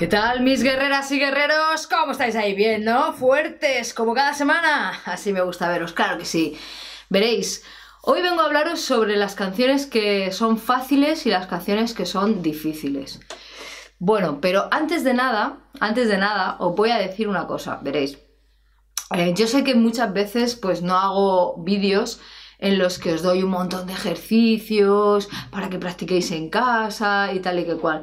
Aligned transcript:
¿Qué 0.00 0.06
tal 0.06 0.40
mis 0.40 0.62
guerreras 0.62 1.12
y 1.12 1.18
guerreros? 1.18 1.86
¿Cómo 1.86 2.12
estáis 2.12 2.34
ahí? 2.34 2.54
¿Bien, 2.54 2.82
no? 2.82 3.12
¿Fuertes 3.12 3.92
como 3.92 4.14
cada 4.14 4.32
semana? 4.32 4.98
Así 5.04 5.30
me 5.30 5.42
gusta 5.42 5.68
veros, 5.68 5.92
claro 5.92 6.16
que 6.16 6.24
sí. 6.24 6.56
Veréis, 7.10 7.62
Hoy 8.00 8.22
vengo 8.22 8.40
a 8.40 8.46
hablaros 8.46 8.80
sobre 8.80 9.18
las 9.18 9.34
canciones 9.34 9.84
que 9.84 10.32
son 10.32 10.56
fáciles 10.56 11.26
y 11.26 11.28
las 11.28 11.48
canciones 11.48 11.92
que 11.92 12.06
son 12.06 12.40
difíciles. 12.40 13.20
Bueno, 13.98 14.40
pero 14.40 14.68
antes 14.70 15.04
de 15.04 15.12
nada, 15.12 15.58
antes 15.80 16.08
de 16.08 16.16
nada, 16.16 16.56
os 16.60 16.74
voy 16.74 16.92
a 16.92 16.96
decir 16.96 17.28
una 17.28 17.46
cosa, 17.46 17.78
veréis. 17.82 18.16
Eh, 19.14 19.34
yo 19.36 19.46
sé 19.46 19.64
que 19.64 19.74
muchas 19.74 20.14
veces 20.14 20.54
pues 20.54 20.80
no 20.80 20.96
hago 20.96 21.62
vídeos 21.62 22.22
en 22.58 22.78
los 22.78 22.98
que 22.98 23.12
os 23.12 23.22
doy 23.22 23.42
un 23.42 23.50
montón 23.50 23.86
de 23.86 23.92
ejercicios 23.92 25.28
para 25.50 25.68
que 25.68 25.78
practiquéis 25.78 26.30
en 26.30 26.48
casa 26.48 27.34
y 27.34 27.40
tal 27.40 27.58
y 27.58 27.64
que 27.64 27.76
cual. 27.76 28.00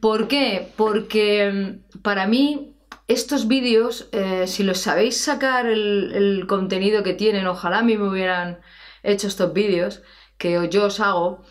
¿Por 0.00 0.28
qué? 0.28 0.72
Porque 0.76 1.50
mm, 1.50 2.00
para 2.02 2.26
mí 2.26 2.74
estos 3.08 3.48
vídeos, 3.48 4.08
eh, 4.12 4.46
si 4.46 4.62
los 4.62 4.78
sabéis 4.78 5.18
sacar 5.20 5.66
el, 5.66 6.44
contenido 6.46 7.02
que 7.02 7.14
tienen, 7.14 7.46
ojalá 7.46 7.78
a 7.78 7.82
mí 7.82 7.96
me 7.96 8.08
hubieran 8.08 8.60
hecho 9.02 9.26
estos 9.26 9.52
vídeos 9.52 10.02
que 10.36 10.68
yo 10.70 10.84
os 10.86 11.00
hago, 11.00 11.42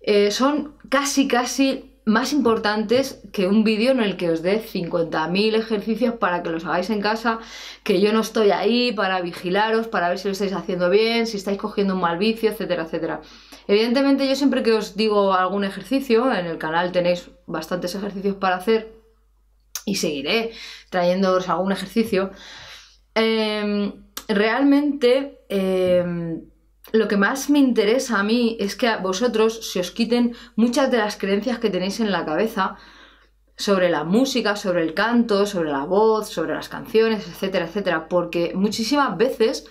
eh, 0.00 0.30
son 0.30 0.76
casi, 0.88 1.28
casi 1.28 1.92
más 2.04 2.32
importantes 2.32 3.20
que 3.32 3.46
un 3.46 3.62
vídeo 3.62 3.92
en 3.92 4.00
el 4.00 4.16
que 4.16 4.30
os 4.30 4.42
dé 4.42 4.60
50.000 4.60 5.54
ejercicios 5.54 6.14
para 6.14 6.42
que 6.42 6.50
los 6.50 6.64
hagáis 6.64 6.90
en 6.90 7.00
casa, 7.00 7.38
que 7.84 8.00
yo 8.00 8.12
no 8.12 8.20
estoy 8.20 8.50
ahí 8.50 8.92
para 8.92 9.20
vigilaros, 9.20 9.86
para 9.86 10.08
ver 10.08 10.18
si 10.18 10.28
lo 10.28 10.32
estáis 10.32 10.52
haciendo 10.52 10.90
bien, 10.90 11.26
si 11.26 11.36
estáis 11.36 11.58
cogiendo 11.58 11.94
un 11.94 12.00
mal 12.00 12.18
vicio, 12.18 12.50
etcétera, 12.50 12.84
etcétera. 12.84 13.20
Evidentemente 13.66 14.28
yo 14.28 14.34
siempre 14.34 14.62
que 14.62 14.72
os 14.72 14.96
digo 14.96 15.32
algún 15.32 15.64
ejercicio, 15.64 16.32
en 16.32 16.46
el 16.46 16.58
canal 16.58 16.92
tenéis 16.92 17.30
bastantes 17.46 17.94
ejercicios 17.94 18.36
para 18.36 18.56
hacer 18.56 18.92
y 19.84 19.96
seguiré 19.96 20.52
trayéndoos 20.90 21.48
algún 21.48 21.72
ejercicio, 21.72 22.30
em, 23.14 23.92
realmente... 24.28 25.44
Em, 25.48 26.52
lo 26.90 27.08
que 27.08 27.16
más 27.16 27.48
me 27.48 27.58
interesa 27.58 28.18
a 28.18 28.22
mí 28.22 28.56
es 28.60 28.76
que 28.76 28.88
a 28.88 28.98
vosotros 28.98 29.70
se 29.72 29.80
os 29.80 29.92
quiten 29.92 30.34
muchas 30.56 30.90
de 30.90 30.98
las 30.98 31.16
creencias 31.16 31.58
que 31.58 31.70
tenéis 31.70 32.00
en 32.00 32.10
la 32.10 32.24
cabeza 32.24 32.76
sobre 33.56 33.88
la 33.88 34.04
música, 34.04 34.56
sobre 34.56 34.82
el 34.82 34.92
canto, 34.92 35.46
sobre 35.46 35.70
la 35.70 35.84
voz, 35.84 36.28
sobre 36.28 36.54
las 36.54 36.68
canciones, 36.68 37.26
etcétera, 37.28 37.66
etcétera, 37.66 38.08
porque 38.08 38.52
muchísimas 38.54 39.16
veces 39.16 39.66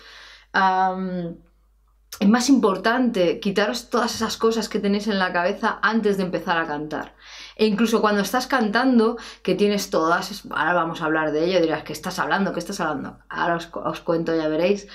es 2.19 2.29
más 2.29 2.49
importante 2.49 3.39
quitaros 3.39 3.89
todas 3.89 4.13
esas 4.13 4.37
cosas 4.37 4.69
que 4.69 4.79
tenéis 4.79 5.07
en 5.07 5.17
la 5.17 5.33
cabeza 5.33 5.79
antes 5.81 6.17
de 6.17 6.23
empezar 6.23 6.57
a 6.57 6.67
cantar. 6.67 7.15
E 7.55 7.65
incluso 7.65 8.01
cuando 8.01 8.21
estás 8.21 8.47
cantando, 8.47 9.17
que 9.41 9.55
tienes 9.55 9.89
todas, 9.89 10.43
ahora 10.51 10.73
vamos 10.73 11.01
a 11.01 11.05
hablar 11.05 11.31
de 11.31 11.45
ello, 11.45 11.61
dirás, 11.61 11.83
¿qué 11.83 11.93
estás 11.93 12.19
hablando? 12.19 12.53
¿Qué 12.53 12.59
estás 12.59 12.79
hablando? 12.79 13.19
Ahora 13.29 13.57
os, 13.57 14.01
cuento, 14.01 14.35
ya 14.35 14.47
veréis 14.47 14.87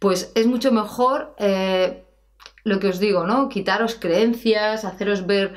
pues 0.00 0.32
es 0.34 0.46
mucho 0.46 0.72
mejor 0.72 1.34
eh, 1.38 2.04
lo 2.64 2.80
que 2.80 2.88
os 2.88 2.98
digo, 2.98 3.26
¿no? 3.26 3.48
Quitaros 3.48 3.94
creencias, 3.94 4.84
haceros 4.84 5.26
ver 5.26 5.54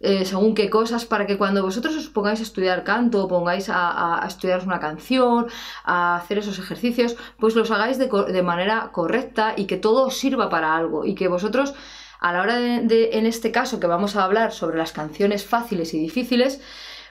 eh, 0.00 0.26
según 0.26 0.54
qué 0.54 0.68
cosas, 0.68 1.06
para 1.06 1.26
que 1.26 1.38
cuando 1.38 1.62
vosotros 1.62 1.96
os 1.96 2.08
pongáis 2.08 2.40
a 2.40 2.42
estudiar 2.42 2.84
canto 2.84 3.24
o 3.24 3.28
pongáis 3.28 3.70
a, 3.70 4.22
estudiar 4.26 4.62
una 4.64 4.78
canción, 4.78 5.46
a 5.84 6.16
hacer 6.16 6.38
esos 6.38 6.58
ejercicios, 6.58 7.16
pues 7.38 7.54
los 7.54 7.70
hagáis 7.70 7.98
de, 7.98 8.42
manera 8.42 8.90
correcta 8.92 9.54
y 9.56 9.64
que 9.64 9.78
todo 9.78 10.06
os 10.06 10.18
sirva 10.18 10.50
para 10.50 10.76
algo 10.76 11.06
y 11.06 11.14
que 11.14 11.28
vosotros 11.28 11.74
a 12.20 12.32
la 12.32 12.42
hora 12.42 12.56
de, 12.56 13.10
en 13.12 13.26
este 13.26 13.52
caso 13.52 13.80
que 13.80 13.86
vamos 13.86 14.16
a 14.16 14.24
hablar 14.24 14.52
sobre 14.52 14.78
las 14.78 14.92
canciones 14.92 15.44
fáciles 15.46 15.94
y 15.94 15.98
difíciles, 15.98 16.60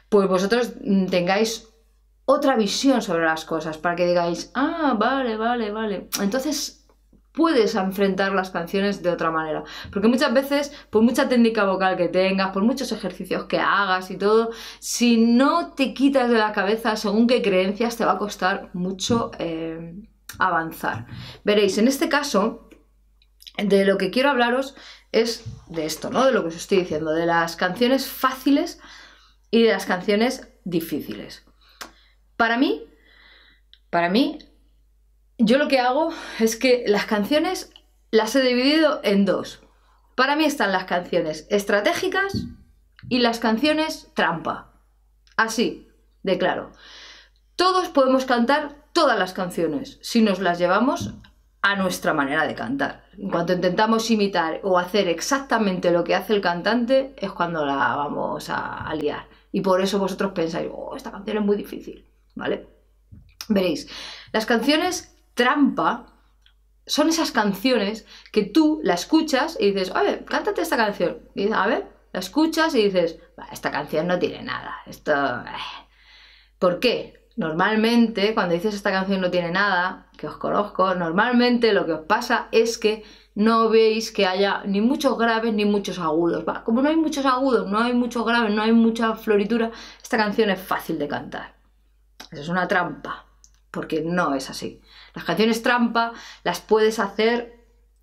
pues 0.09 0.27
vosotros 0.27 0.73
mm, 0.83 1.07
tengáis 1.07 1.69
otra 2.25 2.55
visión 2.55 3.01
sobre 3.01 3.25
las 3.25 3.45
cosas, 3.45 3.77
para 3.77 3.95
que 3.95 4.07
digáis, 4.07 4.51
ah, 4.55 4.95
vale, 4.97 5.37
vale, 5.37 5.71
vale. 5.71 6.09
Entonces 6.21 6.84
puedes 7.35 7.75
enfrentar 7.75 8.33
las 8.33 8.49
canciones 8.49 9.03
de 9.03 9.09
otra 9.09 9.31
manera. 9.31 9.63
Porque 9.91 10.07
muchas 10.07 10.33
veces, 10.33 10.71
por 10.89 11.01
mucha 11.03 11.27
técnica 11.29 11.65
vocal 11.65 11.97
que 11.97 12.07
tengas, 12.07 12.51
por 12.51 12.63
muchos 12.63 12.91
ejercicios 12.91 13.45
que 13.45 13.59
hagas 13.59 14.09
y 14.11 14.17
todo, 14.17 14.51
si 14.79 15.17
no 15.17 15.73
te 15.73 15.93
quitas 15.93 16.29
de 16.29 16.37
la 16.37 16.53
cabeza 16.53 16.95
según 16.95 17.27
qué 17.27 17.41
creencias, 17.41 17.97
te 17.97 18.05
va 18.05 18.13
a 18.13 18.17
costar 18.17 18.69
mucho 18.73 19.31
eh, 19.39 19.95
avanzar. 20.39 21.07
Veréis, 21.43 21.77
en 21.77 21.87
este 21.87 22.09
caso, 22.09 22.69
de 23.57 23.85
lo 23.85 23.97
que 23.97 24.11
quiero 24.11 24.29
hablaros 24.29 24.75
es 25.11 25.45
de 25.67 25.85
esto, 25.85 26.09
¿no? 26.09 26.25
De 26.25 26.31
lo 26.31 26.41
que 26.41 26.49
os 26.49 26.55
estoy 26.55 26.79
diciendo, 26.79 27.11
de 27.11 27.25
las 27.25 27.55
canciones 27.55 28.07
fáciles 28.07 28.79
y 29.49 29.63
de 29.63 29.71
las 29.71 29.85
canciones 29.85 30.49
difíciles. 30.65 31.45
Para 32.35 32.57
mí, 32.57 32.83
para 33.89 34.09
mí, 34.09 34.39
yo 35.37 35.57
lo 35.57 35.67
que 35.67 35.79
hago 35.79 36.11
es 36.39 36.55
que 36.55 36.83
las 36.87 37.05
canciones 37.05 37.71
las 38.11 38.35
he 38.35 38.41
dividido 38.41 39.01
en 39.03 39.25
dos. 39.25 39.61
Para 40.15 40.35
mí 40.35 40.45
están 40.45 40.71
las 40.71 40.85
canciones 40.85 41.47
estratégicas 41.49 42.45
y 43.09 43.19
las 43.19 43.39
canciones 43.39 44.09
trampa. 44.13 44.71
Así, 45.35 45.89
de 46.23 46.37
claro. 46.37 46.71
Todos 47.55 47.89
podemos 47.89 48.25
cantar 48.25 48.85
todas 48.93 49.19
las 49.19 49.33
canciones 49.33 49.99
si 50.01 50.21
nos 50.21 50.39
las 50.39 50.57
llevamos 50.57 51.13
a 51.61 51.75
nuestra 51.75 52.13
manera 52.13 52.45
de 52.47 52.55
cantar. 52.55 53.05
En 53.17 53.29
cuanto 53.29 53.53
intentamos 53.53 54.09
imitar 54.11 54.61
o 54.63 54.77
hacer 54.77 55.07
exactamente 55.07 55.91
lo 55.91 56.03
que 56.03 56.15
hace 56.15 56.33
el 56.33 56.41
cantante, 56.41 57.13
es 57.17 57.31
cuando 57.31 57.65
la 57.65 57.95
vamos 57.95 58.49
a, 58.49 58.93
liar. 58.95 59.27
Y 59.51 59.61
por 59.61 59.81
eso 59.81 59.97
vosotros 59.97 60.31
pensáis, 60.31 60.69
oh, 60.71 60.95
esta 60.95 61.11
canción 61.11 61.37
es 61.37 61.43
muy 61.43 61.57
difícil. 61.57 62.05
¿vale? 62.35 62.67
Veréis, 63.49 63.87
las 64.31 64.45
canciones 64.45 65.14
trampa 65.35 66.07
son 66.87 67.09
esas 67.09 67.31
canciones 67.31 68.05
que 68.31 68.43
tú 68.43 68.79
la 68.83 68.95
escuchas 68.95 69.57
y 69.59 69.71
dices, 69.71 69.91
oye, 69.95 70.25
cántate 70.25 70.61
esta 70.61 70.77
canción. 70.77 71.19
Y 71.35 71.43
dices, 71.43 71.57
a 71.57 71.67
ver, 71.67 71.87
la 72.13 72.19
escuchas 72.19 72.73
y 72.75 72.83
dices, 72.83 73.19
esta 73.51 73.71
canción 73.71 74.07
no 74.07 74.17
tiene 74.19 74.41
nada. 74.43 74.77
Esto. 74.85 75.13
Eh". 75.13 75.85
¿Por 76.59 76.79
qué? 76.79 77.27
Normalmente, 77.37 78.33
cuando 78.33 78.55
dices 78.55 78.73
esta 78.73 78.91
canción 78.91 79.19
no 79.19 79.29
tiene 79.29 79.51
nada, 79.51 80.09
que 80.17 80.27
os 80.27 80.37
conozco, 80.37 80.95
normalmente 80.95 81.73
lo 81.73 81.85
que 81.85 81.91
os 81.91 82.05
pasa 82.05 82.47
es 82.51 82.77
que 82.77 83.03
no 83.35 83.69
veis 83.69 84.13
que 84.13 84.25
haya 84.25 84.63
ni 84.65 84.79
muchos 84.79 85.17
graves 85.17 85.53
ni 85.53 85.65
muchos 85.65 85.99
agudos. 85.99 86.45
Como 86.63 86.81
no 86.81 86.87
hay 86.87 86.95
muchos 86.95 87.25
agudos, 87.25 87.69
no 87.69 87.79
hay 87.79 87.93
muchos 87.93 88.25
graves, 88.25 88.53
no 88.53 88.61
hay 88.61 88.71
mucha 88.71 89.15
floritura, 89.15 89.71
esta 90.01 90.15
canción 90.15 90.49
es 90.49 90.61
fácil 90.61 90.97
de 90.97 91.09
cantar. 91.09 91.55
Eso 92.31 92.41
es 92.41 92.47
una 92.47 92.67
trampa, 92.69 93.25
porque 93.69 94.01
no 94.01 94.33
es 94.33 94.49
así. 94.49 94.81
Las 95.15 95.25
canciones 95.25 95.63
trampa 95.63 96.13
las 96.43 96.59
puedes 96.61 96.99
hacer 96.99 97.55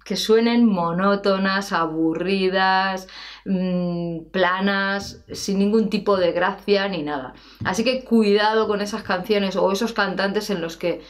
que 0.05 0.17
suenen 0.17 0.67
monótonas, 0.67 1.73
aburridas, 1.73 3.06
mm, 3.45 4.31
planas, 4.33 5.25
sin 5.33 5.59
ningún 5.59 5.91
tipo 5.91 6.16
de 6.16 6.33
gracia 6.33 6.89
ni 6.89 7.03
nada. 7.03 7.34
Así 7.65 7.84
que 7.84 8.04
cuidado 8.04 8.66
con 8.66 8.81
esas 8.81 9.03
canciones 9.04 9.54
o 9.57 9.71
esos 9.71 9.92
cantantes 9.92 10.51
en 10.51 10.60
los 10.60 10.77
que 10.77 11.03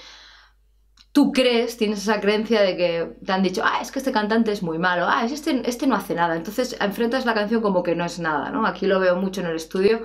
tú 1.12 1.32
crees, 1.32 1.76
tienes 1.76 2.00
esa 2.02 2.20
creencia 2.20 2.62
de 2.62 2.76
que 2.76 3.16
te 3.24 3.32
han 3.32 3.42
dicho, 3.42 3.62
ah, 3.64 3.78
es 3.80 3.92
que 3.92 3.98
este 3.98 4.12
cantante 4.12 4.52
es 4.52 4.62
muy 4.62 4.78
malo, 4.78 5.06
ah, 5.08 5.24
es 5.24 5.32
este, 5.32 5.62
este 5.68 5.86
no 5.86 5.94
hace 5.96 6.14
nada. 6.14 6.36
Entonces 6.36 6.76
enfrentas 6.80 7.24
la 7.26 7.34
canción 7.34 7.62
como 7.62 7.82
que 7.82 7.94
no 7.94 8.04
es 8.04 8.18
nada, 8.18 8.50
¿no? 8.50 8.66
Aquí 8.66 8.86
lo 8.86 9.00
veo 9.00 9.16
mucho 9.16 9.40
en 9.40 9.46
el 9.46 9.56
estudio 9.56 10.02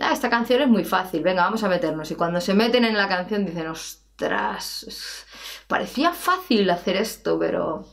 ah, 0.00 0.12
esta 0.12 0.30
canción 0.30 0.62
es 0.62 0.68
muy 0.68 0.84
fácil, 0.84 1.22
venga, 1.22 1.42
vamos 1.44 1.62
a 1.64 1.68
meternos. 1.68 2.10
Y 2.10 2.14
cuando 2.14 2.40
se 2.40 2.54
meten 2.54 2.84
en 2.84 2.96
la 2.96 3.08
canción 3.08 3.44
dicen, 3.44 3.66
ostras, 3.68 5.23
parecía 5.66 6.12
fácil 6.12 6.68
hacer 6.70 6.96
esto, 6.96 7.38
pero... 7.38 7.86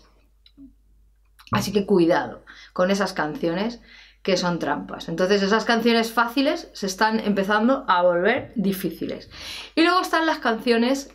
Así 1.51 1.73
que 1.73 1.85
cuidado 1.85 2.45
con 2.71 2.91
esas 2.91 3.11
canciones 3.11 3.81
que 4.23 4.37
son 4.37 4.59
trampas. 4.59 5.09
Entonces 5.09 5.41
esas 5.41 5.65
canciones 5.65 6.11
fáciles 6.11 6.69
se 6.73 6.85
están 6.85 7.19
empezando 7.19 7.85
a 7.87 8.01
volver 8.03 8.53
difíciles. 8.55 9.29
Y 9.75 9.81
luego 9.81 10.01
están 10.01 10.25
las 10.25 10.39
canciones 10.39 11.09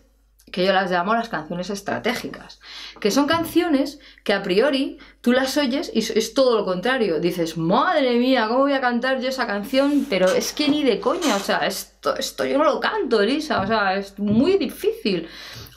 que 0.53 0.64
yo 0.64 0.73
las 0.73 0.91
llamo 0.91 1.14
las 1.14 1.29
canciones 1.29 1.70
estratégicas, 1.70 2.61
que 3.00 3.11
son 3.11 3.26
canciones 3.26 3.99
que 4.23 4.32
a 4.32 4.43
priori 4.43 4.99
tú 5.20 5.32
las 5.32 5.56
oyes 5.56 5.91
y 5.93 5.99
es 5.99 6.35
todo 6.35 6.56
lo 6.56 6.64
contrario. 6.64 7.19
Dices, 7.19 7.56
madre 7.56 8.17
mía, 8.17 8.47
¿cómo 8.47 8.61
voy 8.61 8.73
a 8.73 8.81
cantar 8.81 9.20
yo 9.20 9.29
esa 9.29 9.47
canción? 9.47 10.06
Pero 10.09 10.29
es 10.29 10.52
que 10.52 10.69
ni 10.69 10.85
de 10.85 11.00
coña, 11.00 11.35
o 11.35 11.41
sea, 11.41 11.67
esto, 11.67 12.17
esto 12.17 12.44
yo 12.44 12.59
no 12.59 12.64
lo 12.64 12.79
canto, 12.79 13.20
Elisa, 13.20 13.61
o 13.61 13.67
sea, 13.67 13.97
es 13.97 14.19
muy 14.19 14.56
difícil. 14.56 15.29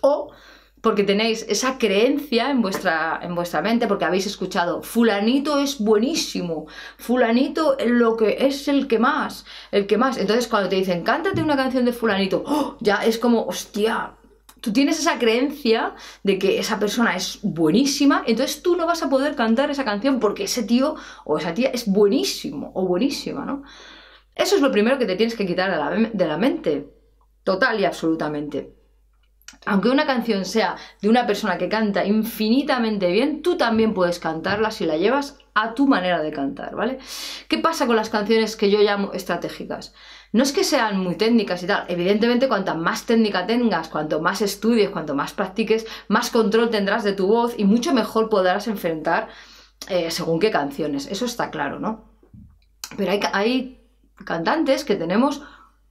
O 0.02 0.32
porque 0.82 1.04
tenéis 1.04 1.46
esa 1.50 1.78
creencia 1.78 2.50
en 2.50 2.62
vuestra, 2.62 3.20
en 3.22 3.36
vuestra 3.36 3.62
mente, 3.62 3.88
porque 3.88 4.06
habéis 4.06 4.26
escuchado, 4.26 4.82
fulanito 4.82 5.60
es 5.60 5.80
buenísimo, 5.80 6.68
fulanito 6.98 7.76
lo 7.86 8.16
que 8.16 8.38
es 8.40 8.68
el 8.68 8.88
que 8.88 9.00
más, 9.00 9.46
el 9.72 9.88
que 9.88 9.98
más. 9.98 10.18
Entonces 10.18 10.48
cuando 10.48 10.70
te 10.70 10.78
dicen, 10.78 11.04
cántate 11.04 11.42
una 11.42 11.58
canción 11.58 11.86
de 11.86 11.94
fulanito, 11.94 12.44
¡oh! 12.46 12.78
ya 12.80 13.04
es 13.06 13.18
como, 13.18 13.44
hostia, 13.46 14.14
tú 14.62 14.72
tienes 14.72 15.00
esa 15.00 15.20
creencia 15.20 15.96
de 16.24 16.40
que 16.40 16.60
esa 16.60 16.80
persona 16.80 17.16
es 17.16 17.40
buenísima, 17.44 18.24
entonces 18.26 18.62
tú 18.62 18.76
no 18.78 18.86
vas 18.86 19.04
a 19.04 19.10
poder 19.10 19.36
cantar 19.36 19.70
esa 19.72 19.86
canción 19.86 20.20
porque 20.20 20.46
ese 20.46 20.64
tío 20.64 20.96
o 21.26 21.38
esa 21.38 21.54
tía 21.54 21.70
es 21.70 21.88
buenísimo 21.88 22.72
o 22.74 22.86
buenísima, 22.86 23.46
¿no? 23.46 23.64
Eso 24.36 24.56
es 24.56 24.62
lo 24.62 24.72
primero 24.72 24.98
que 24.98 25.06
te 25.06 25.18
tienes 25.18 25.36
que 25.36 25.46
quitar 25.46 25.70
de 25.70 25.78
la, 25.78 26.10
de 26.14 26.28
la 26.28 26.38
mente, 26.38 26.88
total 27.44 27.82
y 27.82 27.86
absolutamente 27.86 28.79
aunque 29.66 29.90
una 29.90 30.06
canción 30.06 30.46
sea 30.46 30.78
de 31.02 31.10
una 31.10 31.28
persona 31.28 31.58
que 31.58 31.70
canta 31.70 32.06
infinitamente 32.06 33.12
bien, 33.12 33.42
tú 33.42 33.58
también 33.58 33.94
puedes 33.94 34.20
cantarla 34.20 34.72
si 34.72 34.86
la 34.86 34.98
llevas 34.98 35.38
a 35.54 35.74
tu 35.74 35.88
manera 35.88 36.22
de 36.22 36.32
cantar, 36.32 36.76
¿vale? 36.76 37.00
¿Qué 37.48 37.58
pasa 37.58 37.86
con 37.86 37.96
las 37.96 38.10
canciones 38.10 38.56
que 38.56 38.70
yo 38.70 38.80
llamo 38.80 39.12
estratégicas? 39.14 39.94
No 40.32 40.44
es 40.44 40.54
que 40.54 40.64
sean 40.64 41.00
muy 41.00 41.16
técnicas 41.16 41.64
y 41.64 41.68
tal, 41.68 41.86
evidentemente 41.90 42.48
cuanta 42.48 42.76
más 42.76 43.06
técnica 43.06 43.46
tengas, 43.46 43.90
cuanto 43.90 44.22
más 44.22 44.42
estudies, 44.42 44.90
cuanto 44.90 45.16
más 45.16 45.34
practiques, 45.34 45.86
más 46.08 46.30
control 46.30 46.70
tendrás 46.70 47.04
de 47.04 47.14
tu 47.14 47.28
voz 47.28 47.56
y 47.58 47.66
mucho 47.66 47.94
mejor 47.94 48.30
podrás 48.30 48.68
enfrentar 48.68 49.28
eh, 49.90 50.12
según 50.12 50.40
qué 50.40 50.52
canciones, 50.52 51.08
eso 51.08 51.26
está 51.26 51.50
claro, 51.50 51.80
¿no? 51.80 52.10
Pero 52.96 53.12
hay, 53.12 53.20
hay 53.34 53.82
cantantes 54.24 54.86
que 54.86 54.96
tenemos 54.96 55.42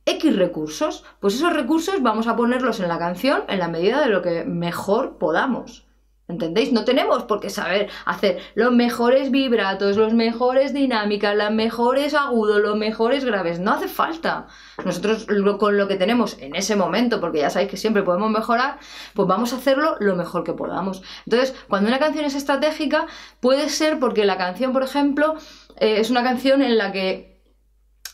X 0.09 0.37
recursos, 0.37 1.05
pues 1.21 1.35
esos 1.35 1.53
recursos 1.53 2.01
vamos 2.03 2.27
a 2.29 2.37
ponerlos 2.37 2.81
en 2.81 2.89
la 2.89 2.99
canción 2.99 3.43
en 3.49 3.59
la 3.59 3.69
medida 3.69 4.01
de 4.01 4.09
lo 4.09 4.23
que 4.23 4.45
mejor 4.45 5.19
podamos. 5.19 5.89
¿Entendéis? 6.29 6.73
No 6.73 6.85
tenemos 6.85 7.23
por 7.23 7.41
qué 7.41 7.49
saber 7.49 7.89
hacer 8.05 8.39
los 8.55 8.71
mejores 8.71 9.31
vibratos, 9.31 9.97
los 9.97 10.13
mejores 10.13 10.75
dinámicas, 10.75 11.35
los 11.35 11.51
mejores 11.51 12.13
agudos, 12.13 12.61
los 12.61 12.77
mejores 12.77 13.25
graves. 13.25 13.61
No 13.61 13.73
hace 13.73 13.89
falta. 13.89 14.47
Nosotros 14.85 15.27
con 15.59 15.79
lo 15.79 15.89
que 15.89 15.97
tenemos 15.97 16.39
en 16.39 16.55
ese 16.55 16.77
momento, 16.77 17.19
porque 17.19 17.39
ya 17.39 17.49
sabéis 17.49 17.71
que 17.71 17.79
siempre 17.79 18.03
podemos 18.03 18.31
mejorar, 18.31 18.79
pues 19.15 19.27
vamos 19.27 19.55
a 19.55 19.57
hacerlo 19.57 19.97
lo 20.01 20.17
mejor 20.17 20.45
que 20.45 20.53
podamos. 20.53 21.03
Entonces, 21.25 21.55
cuando 21.67 21.89
una 21.89 21.99
canción 21.99 22.27
es 22.27 22.35
estratégica, 22.35 23.07
puede 23.41 23.71
ser 23.71 23.99
porque 23.99 24.27
la 24.27 24.37
canción, 24.37 24.75
por 24.75 24.83
ejemplo, 24.83 25.35
eh, 25.81 25.97
es 25.99 26.11
una 26.11 26.23
canción 26.23 26.61
en 26.61 26.77
la 26.77 26.93
que 26.93 27.28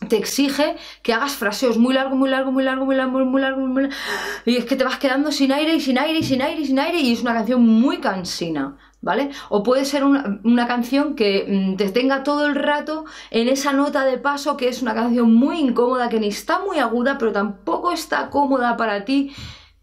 te 0.09 0.17
exige 0.17 0.77
que 1.03 1.13
hagas 1.13 1.33
fraseos 1.33 1.79
muy 1.79 1.95
largos, 1.95 2.17
muy 2.17 2.29
largos, 2.29 2.53
muy 2.53 2.65
largos, 2.65 2.87
muy 2.87 2.97
largos, 2.97 3.27
muy 3.27 3.41
largos, 3.41 3.69
muy 3.69 3.83
largos, 3.83 3.99
y 4.45 4.57
es 4.57 4.65
que 4.65 4.77
te 4.77 4.85
vas 4.85 4.99
quedando 4.99 5.33
sin 5.33 5.53
aire 5.53 5.75
y 5.75 5.81
sin 5.81 5.99
aire 5.99 6.19
y 6.19 6.23
sin 6.23 6.43
aire 6.43 6.61
y 6.61 6.67
sin 6.67 6.79
aire 6.79 6.99
y 6.99 7.13
es 7.13 7.23
una 7.23 7.35
canción 7.35 7.67
muy 7.67 7.99
cansina, 7.99 8.77
¿vale? 9.01 9.31
O 9.49 9.63
puede 9.63 9.85
ser 9.85 10.05
una, 10.05 10.67
canción 10.67 11.15
que 11.15 11.47
mm, 11.49 11.77
te 11.77 11.91
tenga 11.91 12.23
todo 12.23 12.47
el 12.47 12.55
rato 12.55 13.05
en 13.31 13.49
esa 13.49 13.73
nota 13.73 14.05
de 14.05 14.19
paso 14.19 14.57
que 14.57 14.69
es 14.69 14.83
una 14.83 14.95
canción 14.95 15.33
muy 15.35 15.59
incómoda, 15.59 16.09
que 16.09 16.21
ni 16.21 16.29
está 16.29 16.61
muy 16.61 16.79
aguda, 16.79 17.19
pero 17.19 17.33
tampoco 17.33 17.93
está 17.93 18.31
cómoda 18.31 18.77
para 18.77 19.05
ti 19.05 19.33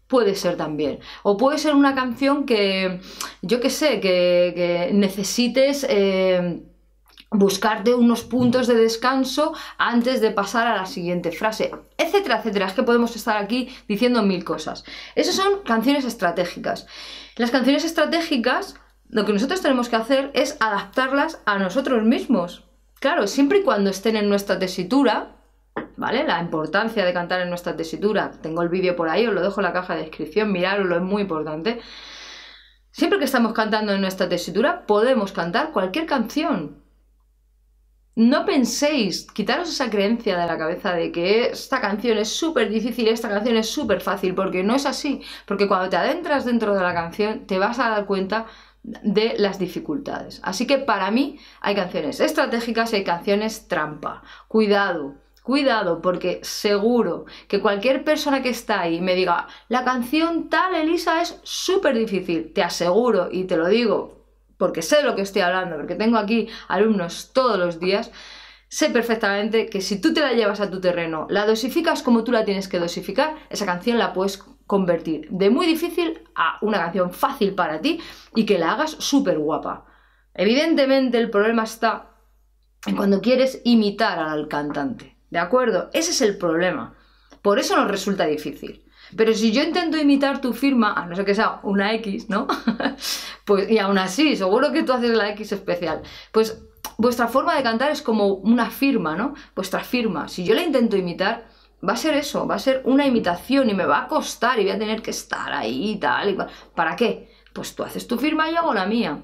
puede 0.08 0.34
ser 0.34 0.56
también. 0.58 0.98
O 1.22 1.38
puede 1.38 1.56
ser 1.56 1.74
una 1.74 1.94
canción 1.94 2.44
que, 2.44 3.00
yo 3.40 3.60
qué 3.60 3.70
sé, 3.70 3.98
que, 4.00 4.90
necesites... 4.92 5.86
Eh, 5.88 6.62
buscarte 7.32 7.94
unos 7.94 8.24
puntos 8.24 8.66
de 8.66 8.74
descanso 8.74 9.54
antes 9.78 10.20
de 10.20 10.30
pasar 10.30 10.66
a 10.66 10.76
la 10.76 10.86
siguiente 10.86 11.32
frase, 11.32 11.70
etcétera, 11.96 12.38
etcétera. 12.38 12.66
Es 12.66 12.74
que 12.74 12.82
podemos 12.82 13.16
estar 13.16 13.36
aquí 13.36 13.74
diciendo 13.88 14.22
mil 14.22 14.44
cosas. 14.44 14.84
Esas 15.14 15.34
son 15.34 15.62
canciones 15.64 16.04
estratégicas. 16.04 16.86
Las 17.36 17.50
canciones 17.50 17.84
estratégicas, 17.84 18.76
lo 19.08 19.24
que 19.24 19.32
nosotros 19.32 19.62
tenemos 19.62 19.88
que 19.88 19.96
hacer 19.96 20.30
es 20.34 20.56
adaptarlas 20.60 21.40
a 21.46 21.58
nosotros 21.58 22.02
mismos. 22.02 22.64
Claro, 23.00 23.26
siempre 23.26 23.58
y 23.58 23.62
cuando 23.62 23.90
estén 23.90 24.16
en 24.16 24.28
nuestra 24.28 24.58
tesitura, 24.58 25.36
¿vale? 25.96 26.24
La 26.24 26.40
importancia 26.40 27.04
de 27.04 27.12
cantar 27.12 27.40
en 27.40 27.48
nuestra 27.48 27.76
tesitura. 27.76 28.30
Tengo 28.30 28.62
el 28.62 28.68
vídeo 28.68 28.94
por 28.94 29.08
ahí, 29.08 29.26
os 29.26 29.34
lo 29.34 29.42
dejo 29.42 29.60
en 29.60 29.64
la 29.64 29.72
caja 29.72 29.94
de 29.94 30.02
descripción, 30.02 30.52
mirarlo, 30.52 30.96
es 30.96 31.02
muy 31.02 31.22
importante. 31.22 31.80
Siempre 32.90 33.18
que 33.18 33.24
estamos 33.24 33.54
cantando 33.54 33.92
en 33.92 34.02
nuestra 34.02 34.28
tesitura, 34.28 34.86
podemos 34.86 35.32
cantar 35.32 35.72
cualquier 35.72 36.06
canción. 36.06 36.81
No 38.14 38.44
penséis, 38.44 39.26
quitaros 39.32 39.70
esa 39.70 39.88
creencia 39.88 40.38
de 40.38 40.46
la 40.46 40.58
cabeza 40.58 40.92
de 40.92 41.10
que 41.10 41.46
esta 41.46 41.80
canción 41.80 42.18
es 42.18 42.28
súper 42.28 42.68
difícil, 42.68 43.08
esta 43.08 43.30
canción 43.30 43.56
es 43.56 43.70
súper 43.70 44.02
fácil, 44.02 44.34
porque 44.34 44.62
no 44.62 44.74
es 44.74 44.84
así. 44.84 45.22
Porque 45.46 45.66
cuando 45.66 45.88
te 45.88 45.96
adentras 45.96 46.44
dentro 46.44 46.74
de 46.74 46.82
la 46.82 46.92
canción 46.92 47.46
te 47.46 47.58
vas 47.58 47.78
a 47.78 47.88
dar 47.88 48.04
cuenta 48.04 48.46
de 48.82 49.34
las 49.38 49.58
dificultades. 49.58 50.40
Así 50.44 50.66
que 50.66 50.76
para 50.78 51.10
mí 51.10 51.38
hay 51.62 51.74
canciones 51.74 52.20
estratégicas 52.20 52.92
y 52.92 52.96
hay 52.96 53.04
canciones 53.04 53.66
trampa. 53.66 54.22
Cuidado, 54.46 55.14
cuidado, 55.42 56.02
porque 56.02 56.40
seguro 56.42 57.24
que 57.48 57.60
cualquier 57.60 58.04
persona 58.04 58.42
que 58.42 58.50
está 58.50 58.82
ahí 58.82 59.00
me 59.00 59.14
diga, 59.14 59.46
la 59.68 59.84
canción 59.84 60.50
tal, 60.50 60.74
Elisa, 60.74 61.22
es 61.22 61.40
súper 61.44 61.96
difícil. 61.96 62.52
Te 62.52 62.62
aseguro 62.62 63.28
y 63.32 63.44
te 63.44 63.56
lo 63.56 63.68
digo 63.68 64.21
porque 64.62 64.80
sé 64.80 64.98
de 64.98 65.02
lo 65.02 65.16
que 65.16 65.22
estoy 65.22 65.42
hablando, 65.42 65.74
porque 65.74 65.96
tengo 65.96 66.16
aquí 66.16 66.48
alumnos 66.68 67.32
todos 67.32 67.58
los 67.58 67.80
días, 67.80 68.12
sé 68.68 68.90
perfectamente 68.90 69.66
que 69.66 69.80
si 69.80 70.00
tú 70.00 70.14
te 70.14 70.20
la 70.20 70.34
llevas 70.34 70.60
a 70.60 70.70
tu 70.70 70.80
terreno, 70.80 71.26
la 71.28 71.46
dosificas 71.46 72.00
como 72.00 72.22
tú 72.22 72.30
la 72.30 72.44
tienes 72.44 72.68
que 72.68 72.78
dosificar, 72.78 73.34
esa 73.50 73.66
canción 73.66 73.98
la 73.98 74.12
puedes 74.12 74.38
convertir 74.68 75.26
de 75.30 75.50
muy 75.50 75.66
difícil 75.66 76.22
a 76.36 76.58
una 76.60 76.78
canción 76.78 77.12
fácil 77.12 77.56
para 77.56 77.80
ti 77.80 78.00
y 78.36 78.46
que 78.46 78.60
la 78.60 78.74
hagas 78.74 78.92
súper 78.92 79.40
guapa. 79.40 79.84
Evidentemente 80.32 81.18
el 81.18 81.28
problema 81.28 81.64
está 81.64 82.12
en 82.86 82.94
cuando 82.94 83.20
quieres 83.20 83.62
imitar 83.64 84.20
al 84.20 84.46
cantante, 84.46 85.16
¿de 85.30 85.40
acuerdo? 85.40 85.90
Ese 85.92 86.12
es 86.12 86.20
el 86.20 86.38
problema. 86.38 86.94
Por 87.42 87.58
eso 87.58 87.76
nos 87.76 87.90
resulta 87.90 88.26
difícil. 88.26 88.84
Pero 89.16 89.34
si 89.34 89.52
yo 89.52 89.62
intento 89.62 89.98
imitar 89.98 90.40
tu 90.40 90.52
firma, 90.52 90.92
a 90.94 91.06
no 91.06 91.14
ser 91.14 91.24
que 91.24 91.34
sea 91.34 91.60
una 91.62 91.94
X, 91.94 92.28
¿no? 92.28 92.46
pues, 93.44 93.70
y 93.70 93.78
aún 93.78 93.98
así, 93.98 94.36
seguro 94.36 94.72
que 94.72 94.82
tú 94.82 94.92
haces 94.92 95.10
la 95.10 95.30
X 95.30 95.52
especial. 95.52 96.02
Pues 96.32 96.62
vuestra 96.98 97.28
forma 97.28 97.56
de 97.56 97.62
cantar 97.62 97.90
es 97.90 98.02
como 98.02 98.28
una 98.34 98.70
firma, 98.70 99.16
¿no? 99.16 99.34
Vuestra 99.54 99.80
firma. 99.80 100.28
Si 100.28 100.44
yo 100.44 100.54
la 100.54 100.62
intento 100.62 100.96
imitar, 100.96 101.46
va 101.86 101.94
a 101.94 101.96
ser 101.96 102.14
eso, 102.14 102.46
va 102.46 102.54
a 102.54 102.60
ser 102.60 102.82
una 102.84 103.06
imitación 103.06 103.68
y 103.70 103.74
me 103.74 103.86
va 103.86 104.04
a 104.04 104.08
costar 104.08 104.58
y 104.58 104.62
voy 104.62 104.72
a 104.72 104.78
tener 104.78 105.02
que 105.02 105.10
estar 105.10 105.52
ahí 105.52 105.92
y 105.92 105.96
tal 105.96 106.30
y 106.30 106.34
cual. 106.34 106.48
¿Para 106.74 106.96
qué? 106.96 107.30
Pues 107.52 107.74
tú 107.74 107.82
haces 107.82 108.06
tu 108.06 108.18
firma 108.18 108.48
y 108.48 108.52
yo 108.52 108.60
hago 108.60 108.74
la 108.74 108.86
mía. 108.86 109.22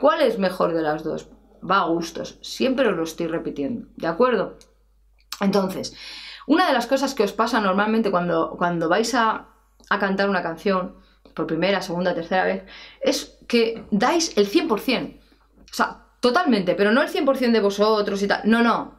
¿Cuál 0.00 0.22
es 0.22 0.38
mejor 0.38 0.74
de 0.74 0.82
las 0.82 1.04
dos? 1.04 1.28
Va 1.68 1.80
a 1.80 1.86
gustos. 1.86 2.38
Siempre 2.40 2.88
os 2.88 2.96
lo 2.96 3.02
estoy 3.04 3.26
repitiendo. 3.26 3.88
¿De 3.96 4.06
acuerdo? 4.06 4.58
Entonces, 5.40 5.94
una 6.48 6.66
de 6.66 6.72
las 6.72 6.86
cosas 6.86 7.14
que 7.14 7.22
os 7.22 7.34
pasa 7.34 7.60
normalmente 7.60 8.10
cuando, 8.10 8.54
cuando 8.56 8.88
vais 8.88 9.14
a, 9.14 9.48
cantar 10.00 10.30
una 10.30 10.42
canción 10.42 10.96
por 11.34 11.46
primera, 11.46 11.82
segunda, 11.82 12.14
tercera 12.14 12.44
vez, 12.44 12.64
es 13.02 13.38
que 13.46 13.86
dais 13.90 14.36
el 14.36 14.50
100%. 14.50 15.20
O 15.20 15.74
sea, 15.74 16.06
totalmente, 16.20 16.74
pero 16.74 16.90
no 16.90 17.02
el 17.02 17.10
100% 17.10 17.52
de 17.52 17.60
vosotros 17.60 18.22
y 18.22 18.28
tal. 18.28 18.40
No, 18.44 18.62
no. 18.62 18.98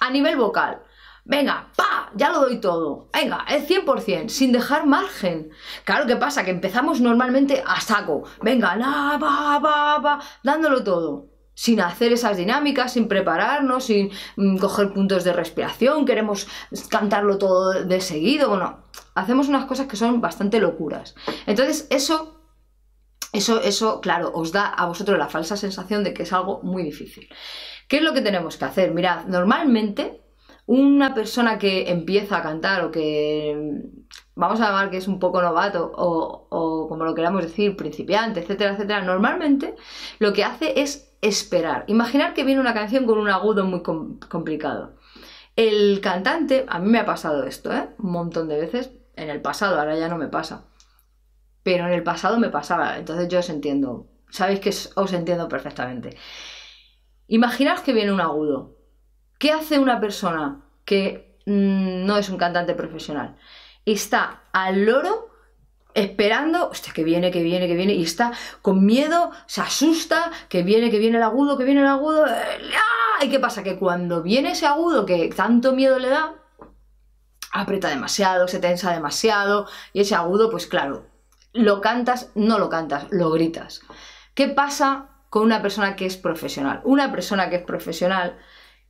A 0.00 0.10
nivel 0.10 0.36
vocal. 0.36 0.82
Venga, 1.24 1.68
pa, 1.76 2.10
ya 2.16 2.30
lo 2.30 2.40
doy 2.40 2.58
todo. 2.58 3.08
Venga, 3.12 3.44
el 3.48 3.64
100%, 3.64 4.28
sin 4.28 4.50
dejar 4.50 4.84
margen. 4.84 5.50
Claro, 5.84 6.06
¿qué 6.06 6.16
pasa? 6.16 6.44
Que 6.44 6.50
empezamos 6.50 7.00
normalmente 7.00 7.62
a 7.64 7.80
saco. 7.80 8.24
Venga, 8.42 8.74
la, 8.74 9.18
va, 9.22 9.60
va, 9.60 9.98
va, 9.98 10.20
dándolo 10.42 10.82
todo 10.82 11.31
sin 11.54 11.80
hacer 11.80 12.12
esas 12.12 12.36
dinámicas, 12.36 12.92
sin 12.92 13.08
prepararnos, 13.08 13.84
sin 13.84 14.10
mm, 14.36 14.58
coger 14.58 14.92
puntos 14.92 15.24
de 15.24 15.32
respiración, 15.32 16.04
queremos 16.04 16.48
cantarlo 16.88 17.38
todo 17.38 17.84
de 17.84 18.00
seguido, 18.00 18.48
bueno, 18.48 18.84
hacemos 19.14 19.48
unas 19.48 19.66
cosas 19.66 19.86
que 19.86 19.96
son 19.96 20.20
bastante 20.20 20.60
locuras. 20.60 21.14
Entonces, 21.46 21.86
eso, 21.90 22.40
eso, 23.32 23.60
eso, 23.60 24.00
claro, 24.00 24.32
os 24.34 24.52
da 24.52 24.66
a 24.66 24.86
vosotros 24.86 25.18
la 25.18 25.28
falsa 25.28 25.56
sensación 25.56 26.04
de 26.04 26.14
que 26.14 26.22
es 26.22 26.32
algo 26.32 26.60
muy 26.62 26.82
difícil. 26.82 27.28
¿Qué 27.88 27.98
es 27.98 28.02
lo 28.02 28.14
que 28.14 28.22
tenemos 28.22 28.56
que 28.56 28.64
hacer? 28.64 28.92
Mirad, 28.92 29.26
normalmente 29.26 30.20
una 30.64 31.12
persona 31.12 31.58
que 31.58 31.90
empieza 31.90 32.38
a 32.38 32.42
cantar 32.42 32.84
o 32.84 32.90
que 32.90 33.82
vamos 34.34 34.60
a 34.60 34.66
llamar 34.66 34.90
que 34.90 34.96
es 34.98 35.08
un 35.08 35.18
poco 35.18 35.42
novato 35.42 35.92
o, 35.94 36.46
o 36.50 36.88
como 36.88 37.04
lo 37.04 37.14
queramos 37.14 37.42
decir, 37.42 37.76
principiante, 37.76 38.40
etcétera, 38.40 38.72
etcétera, 38.72 39.02
normalmente 39.02 39.74
lo 40.20 40.32
que 40.32 40.44
hace 40.44 40.80
es 40.80 41.11
esperar. 41.22 41.84
Imaginar 41.88 42.34
que 42.34 42.44
viene 42.44 42.60
una 42.60 42.74
canción 42.74 43.06
con 43.06 43.18
un 43.18 43.30
agudo 43.30 43.64
muy 43.64 43.82
complicado. 43.82 44.96
El 45.56 46.00
cantante, 46.02 46.66
a 46.68 46.78
mí 46.78 46.88
me 46.90 46.98
ha 46.98 47.06
pasado 47.06 47.44
esto, 47.44 47.72
¿eh? 47.72 47.90
Un 47.98 48.12
montón 48.12 48.48
de 48.48 48.60
veces. 48.60 48.92
En 49.16 49.30
el 49.30 49.40
pasado, 49.42 49.78
ahora 49.78 49.96
ya 49.96 50.08
no 50.08 50.18
me 50.18 50.28
pasa. 50.28 50.66
pero 51.62 51.86
en 51.86 51.92
el 51.92 52.02
pasado 52.02 52.38
me 52.38 52.50
pasaba, 52.50 52.98
entonces 52.98 53.28
yo 53.28 53.38
os 53.40 53.48
entiendo. 53.50 54.08
Sabéis 54.30 54.60
que 54.60 54.70
os 54.96 55.12
entiendo 55.12 55.48
perfectamente. 55.48 56.16
Imaginaos 57.28 57.80
que 57.80 57.92
viene 57.92 58.12
un 58.12 58.20
agudo. 58.20 58.76
¿Qué 59.38 59.52
hace 59.52 59.78
una 59.78 60.00
persona 60.00 60.64
que 60.84 61.38
mm, 61.46 62.04
no 62.06 62.16
es 62.18 62.28
un 62.28 62.38
cantante 62.38 62.74
profesional? 62.74 63.36
Está 63.84 64.44
al 64.52 64.84
loro 64.84 65.30
esperando, 65.94 66.68
hostia, 66.68 66.92
que 66.92 67.04
viene, 67.04 67.30
que 67.30 67.42
viene, 67.42 67.66
que 67.66 67.74
viene, 67.74 67.94
y 67.94 68.02
está 68.02 68.32
con 68.60 68.84
miedo, 68.84 69.30
se 69.46 69.60
asusta, 69.60 70.30
que 70.48 70.62
viene, 70.62 70.90
que 70.90 70.98
viene 70.98 71.18
el 71.18 71.22
agudo, 71.22 71.58
que 71.58 71.64
viene 71.64 71.80
el 71.80 71.86
agudo, 71.86 72.24
¡ah! 72.26 73.24
¿y 73.24 73.28
qué 73.28 73.38
pasa? 73.38 73.62
Que 73.62 73.78
cuando 73.78 74.22
viene 74.22 74.52
ese 74.52 74.66
agudo 74.66 75.06
que 75.06 75.28
tanto 75.28 75.72
miedo 75.72 75.98
le 75.98 76.08
da, 76.08 76.34
aprieta 77.52 77.88
demasiado, 77.88 78.48
se 78.48 78.58
tensa 78.58 78.92
demasiado, 78.92 79.66
y 79.92 80.00
ese 80.00 80.14
agudo, 80.14 80.50
pues 80.50 80.66
claro, 80.66 81.06
lo 81.52 81.80
cantas, 81.80 82.30
no 82.34 82.58
lo 82.58 82.68
cantas, 82.68 83.06
lo 83.10 83.30
gritas. 83.30 83.82
¿Qué 84.34 84.48
pasa 84.48 85.08
con 85.28 85.42
una 85.42 85.60
persona 85.60 85.96
que 85.96 86.06
es 86.06 86.16
profesional? 86.16 86.80
Una 86.84 87.12
persona 87.12 87.50
que 87.50 87.56
es 87.56 87.62
profesional 87.62 88.38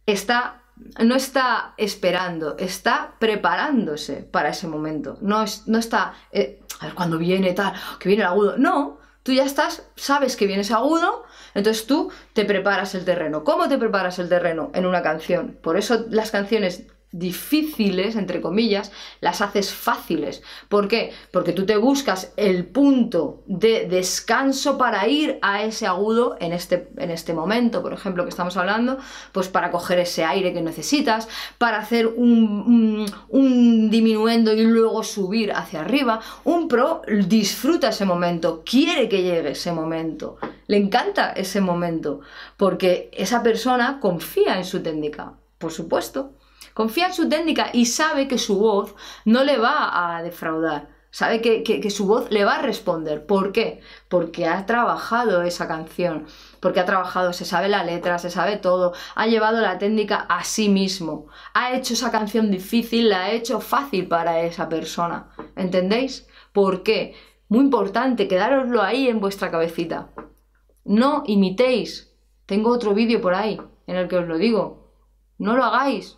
está 0.06 0.61
no 0.98 1.14
está 1.14 1.74
esperando, 1.76 2.56
está 2.58 3.14
preparándose 3.18 4.16
para 4.16 4.50
ese 4.50 4.66
momento. 4.66 5.18
No, 5.20 5.42
es, 5.42 5.66
no 5.66 5.78
está, 5.78 6.14
eh, 6.30 6.60
a 6.80 6.86
ver, 6.86 6.94
cuando 6.94 7.18
viene 7.18 7.52
tal, 7.52 7.74
que 7.98 8.08
viene 8.08 8.22
el 8.22 8.28
agudo. 8.28 8.56
No, 8.58 8.98
tú 9.22 9.32
ya 9.32 9.44
estás, 9.44 9.84
sabes 9.96 10.36
que 10.36 10.46
viene 10.46 10.62
ese 10.62 10.74
agudo, 10.74 11.24
entonces 11.54 11.86
tú 11.86 12.10
te 12.32 12.44
preparas 12.44 12.94
el 12.94 13.04
terreno. 13.04 13.44
¿Cómo 13.44 13.68
te 13.68 13.78
preparas 13.78 14.18
el 14.18 14.28
terreno? 14.28 14.70
En 14.74 14.86
una 14.86 15.02
canción. 15.02 15.58
Por 15.62 15.76
eso 15.76 16.06
las 16.10 16.30
canciones 16.30 16.86
difíciles, 17.12 18.16
entre 18.16 18.40
comillas, 18.40 18.90
las 19.20 19.42
haces 19.42 19.72
fáciles. 19.72 20.42
¿Por 20.68 20.88
qué? 20.88 21.12
Porque 21.30 21.52
tú 21.52 21.66
te 21.66 21.76
buscas 21.76 22.32
el 22.36 22.66
punto 22.66 23.42
de 23.46 23.86
descanso 23.86 24.78
para 24.78 25.06
ir 25.06 25.38
a 25.42 25.62
ese 25.62 25.86
agudo 25.86 26.36
en 26.40 26.52
este, 26.52 26.88
en 26.96 27.10
este 27.10 27.34
momento, 27.34 27.82
por 27.82 27.92
ejemplo, 27.92 28.24
que 28.24 28.30
estamos 28.30 28.56
hablando, 28.56 28.98
pues 29.32 29.48
para 29.48 29.70
coger 29.70 29.98
ese 29.98 30.24
aire 30.24 30.54
que 30.54 30.62
necesitas, 30.62 31.28
para 31.58 31.78
hacer 31.78 32.06
un, 32.06 33.06
un, 33.28 33.90
diminuendo 33.90 34.52
y 34.54 34.64
luego 34.64 35.02
subir 35.04 35.52
hacia 35.52 35.80
arriba. 35.80 36.20
Un 36.44 36.66
pro 36.66 37.02
disfruta 37.26 37.90
ese 37.90 38.06
momento, 38.06 38.62
quiere 38.64 39.08
que 39.08 39.22
llegue 39.22 39.50
ese 39.50 39.72
momento, 39.72 40.38
le 40.66 40.78
encanta 40.78 41.32
ese 41.32 41.60
momento, 41.60 42.20
porque 42.56 43.10
esa 43.12 43.42
persona 43.42 43.98
confía 44.00 44.56
en 44.56 44.64
su 44.64 44.82
técnica, 44.82 45.34
por 45.58 45.72
supuesto. 45.72 46.32
Confía 46.74 47.06
en 47.06 47.14
su 47.14 47.28
técnica 47.28 47.70
y 47.72 47.86
sabe 47.86 48.28
que 48.28 48.38
su 48.38 48.58
voz 48.58 48.94
no 49.24 49.44
le 49.44 49.58
va 49.58 50.16
a 50.16 50.22
defraudar. 50.22 50.88
Sabe 51.10 51.42
que, 51.42 51.90
su 51.90 52.06
voz 52.06 52.30
le 52.30 52.46
va 52.46 52.56
a 52.56 52.62
responder. 52.62 53.26
¿Por 53.26 53.52
qué? 53.52 53.80
Porque 54.08 54.46
ha 54.46 54.64
trabajado 54.64 55.42
esa 55.42 55.68
canción, 55.68 56.26
porque 56.58 56.80
ha 56.80 56.86
trabajado, 56.86 57.34
se 57.34 57.44
sabe 57.44 57.68
la 57.68 57.84
letra, 57.84 58.18
se 58.18 58.30
sabe 58.30 58.56
todo, 58.56 58.94
ha 59.14 59.26
llevado 59.26 59.60
la 59.60 59.76
técnica 59.76 60.24
a 60.30 60.42
sí 60.42 60.70
mismo, 60.70 61.26
ha 61.52 61.74
hecho 61.74 61.92
esa 61.92 62.10
canción 62.10 62.50
difícil, 62.50 63.10
la 63.10 63.24
ha 63.24 63.30
hecho 63.32 63.60
fácil 63.60 64.08
para 64.08 64.40
esa 64.40 64.70
persona. 64.70 65.28
¿Entendéis? 65.54 66.26
¿Por 66.54 66.82
qué? 66.82 67.14
Muy 67.48 67.60
importante, 67.60 68.26
quedároslo 68.26 68.80
ahí 68.80 69.08
en 69.08 69.20
vuestra 69.20 69.50
cabecita. 69.50 70.08
No 70.84 71.24
imitéis. 71.26 72.16
Tengo 72.46 72.70
otro 72.70 72.94
vídeo 72.94 73.20
por 73.20 73.34
ahí 73.34 73.60
en 73.86 73.96
el 73.96 74.08
que 74.08 74.16
os 74.16 74.26
lo 74.26 74.38
digo. 74.38 74.94
No 75.36 75.56
lo 75.56 75.64
hagáis. 75.64 76.16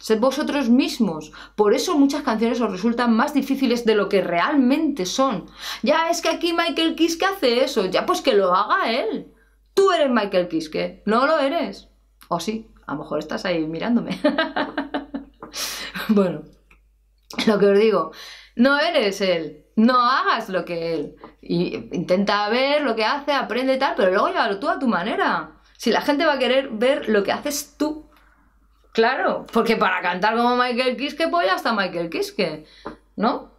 Sed 0.00 0.20
vosotros 0.20 0.68
mismos. 0.68 1.32
Por 1.56 1.74
eso 1.74 1.96
muchas 1.96 2.22
canciones 2.22 2.60
os 2.60 2.70
resultan 2.70 3.14
más 3.14 3.32
difíciles 3.32 3.84
de 3.84 3.94
lo 3.94 4.08
que 4.08 4.20
realmente 4.20 5.06
son. 5.06 5.46
Ya 5.82 6.10
es 6.10 6.20
que 6.20 6.28
aquí 6.28 6.52
Michael 6.52 6.94
Kiske 6.94 7.24
hace 7.24 7.64
eso. 7.64 7.86
Ya 7.86 8.04
pues 8.04 8.20
que 8.20 8.34
lo 8.34 8.54
haga 8.54 8.92
él. 8.92 9.32
Tú 9.72 9.90
eres 9.92 10.10
Michael 10.10 10.48
Kiske. 10.48 11.02
No 11.06 11.26
lo 11.26 11.38
eres. 11.38 11.88
O 12.28 12.40
sí, 12.40 12.70
a 12.86 12.92
lo 12.92 12.98
mejor 13.00 13.18
estás 13.18 13.44
ahí 13.44 13.66
mirándome. 13.66 14.20
bueno, 16.08 16.42
lo 17.46 17.58
que 17.58 17.66
os 17.66 17.78
digo, 17.78 18.12
no 18.56 18.78
eres 18.78 19.20
él. 19.20 19.66
No 19.76 19.98
hagas 19.98 20.48
lo 20.48 20.64
que 20.64 20.94
él. 20.94 21.16
Intenta 21.40 22.48
ver 22.48 22.82
lo 22.82 22.94
que 22.94 23.04
hace, 23.04 23.32
aprende 23.32 23.76
tal, 23.76 23.94
pero 23.96 24.10
luego 24.10 24.28
llévalo 24.28 24.58
tú 24.60 24.68
a 24.68 24.78
tu 24.78 24.86
manera. 24.86 25.60
Si 25.76 25.90
la 25.90 26.00
gente 26.00 26.24
va 26.24 26.34
a 26.34 26.38
querer 26.38 26.70
ver 26.70 27.08
lo 27.08 27.24
que 27.24 27.32
haces 27.32 27.74
tú, 27.76 28.08
Claro, 28.94 29.44
porque 29.52 29.76
para 29.76 30.00
cantar 30.02 30.36
como 30.36 30.56
Michael 30.56 30.96
Kiske, 30.96 31.26
pues 31.26 31.48
ya 31.48 31.56
está 31.56 31.72
Michael 31.72 32.10
Kiske, 32.10 32.64
¿no? 33.16 33.50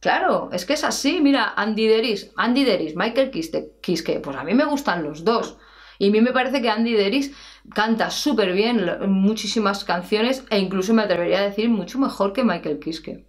Claro, 0.00 0.50
es 0.52 0.66
que 0.66 0.74
es 0.74 0.84
así, 0.84 1.22
mira, 1.22 1.54
Andy 1.56 1.86
Deris, 1.86 2.30
Andy 2.36 2.64
Deris, 2.64 2.94
Michael 2.94 3.30
Kiske, 3.30 4.20
pues 4.20 4.36
a 4.36 4.44
mí 4.44 4.52
me 4.52 4.66
gustan 4.66 5.02
los 5.02 5.24
dos. 5.24 5.56
Y 5.98 6.08
a 6.08 6.12
mí 6.12 6.20
me 6.20 6.32
parece 6.32 6.60
que 6.60 6.68
Andy 6.68 6.92
Deris 6.92 7.34
canta 7.74 8.10
súper 8.10 8.52
bien 8.52 8.86
muchísimas 9.08 9.82
canciones 9.82 10.44
e 10.50 10.58
incluso 10.58 10.92
me 10.92 11.02
atrevería 11.04 11.38
a 11.38 11.48
decir 11.48 11.70
mucho 11.70 11.98
mejor 11.98 12.34
que 12.34 12.44
Michael 12.44 12.80
Kiske. 12.80 13.26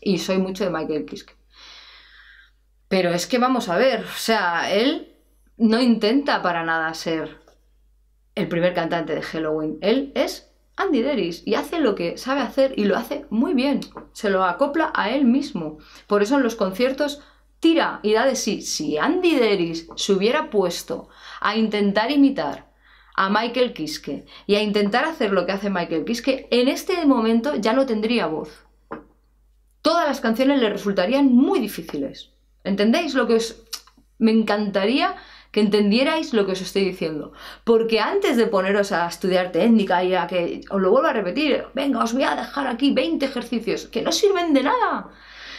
Y 0.00 0.18
soy 0.18 0.38
mucho 0.38 0.62
de 0.62 0.70
Michael 0.70 1.06
Kiske. 1.06 1.34
Pero 2.86 3.10
es 3.10 3.26
que 3.26 3.38
vamos 3.38 3.68
a 3.68 3.76
ver, 3.76 4.04
o 4.04 4.16
sea, 4.16 4.72
él 4.72 5.16
no 5.56 5.80
intenta 5.80 6.40
para 6.40 6.62
nada 6.62 6.94
ser 6.94 7.40
el 8.36 8.46
primer 8.46 8.74
cantante 8.74 9.12
de 9.16 9.22
Halloween. 9.22 9.78
Él 9.80 10.12
es 10.14 10.51
Andy 10.76 11.02
Deris 11.02 11.42
y 11.44 11.54
hace 11.54 11.80
lo 11.80 11.94
que 11.94 12.16
sabe 12.18 12.40
hacer 12.40 12.74
y 12.76 12.84
lo 12.84 12.96
hace 12.96 13.26
muy 13.30 13.54
bien. 13.54 13.80
Se 14.12 14.30
lo 14.30 14.44
acopla 14.44 14.92
a 14.94 15.10
él 15.10 15.24
mismo. 15.24 15.78
Por 16.06 16.22
eso 16.22 16.36
en 16.36 16.42
los 16.42 16.56
conciertos 16.56 17.20
tira 17.60 18.00
y 18.02 18.12
da 18.12 18.26
de 18.26 18.36
sí. 18.36 18.62
Si 18.62 18.98
Andy 18.98 19.36
Deris 19.36 19.88
se 19.96 20.12
hubiera 20.12 20.50
puesto 20.50 21.08
a 21.40 21.56
intentar 21.56 22.10
imitar 22.10 22.72
a 23.14 23.28
Michael 23.28 23.74
Kiske 23.74 24.24
y 24.46 24.54
a 24.54 24.62
intentar 24.62 25.04
hacer 25.04 25.32
lo 25.32 25.44
que 25.46 25.52
hace 25.52 25.70
Michael 25.70 26.04
Kiske, 26.04 26.48
en 26.50 26.68
este 26.68 27.04
momento 27.06 27.54
ya 27.56 27.72
no 27.72 27.86
tendría 27.86 28.26
voz. 28.26 28.64
Todas 29.82 30.06
las 30.06 30.20
canciones 30.20 30.60
le 30.60 30.70
resultarían 30.70 31.32
muy 31.32 31.60
difíciles. 31.60 32.30
¿Entendéis 32.64 33.14
lo 33.14 33.26
que 33.26 33.34
os... 33.34 33.62
Me 34.18 34.30
encantaría 34.30 35.16
que 35.52 35.60
entendierais 35.60 36.32
lo 36.32 36.46
que 36.46 36.52
os 36.52 36.62
estoy 36.62 36.84
diciendo. 36.84 37.32
Porque 37.62 38.00
antes 38.00 38.36
de 38.36 38.46
poneros 38.46 38.90
a 38.90 39.06
estudiar 39.06 39.52
técnica 39.52 40.02
y 40.02 40.14
a 40.14 40.26
que, 40.26 40.62
os 40.70 40.80
lo 40.80 40.90
vuelvo 40.90 41.08
a 41.08 41.12
repetir, 41.12 41.66
venga, 41.74 42.02
os 42.02 42.14
voy 42.14 42.24
a 42.24 42.34
dejar 42.34 42.66
aquí 42.66 42.92
20 42.92 43.24
ejercicios 43.24 43.86
que 43.86 44.02
no 44.02 44.10
sirven 44.10 44.54
de 44.54 44.62
nada. 44.64 45.10